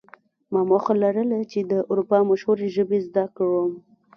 [0.51, 3.71] ما موخه لرله چې د اروپا مشهورې ژبې زده کړم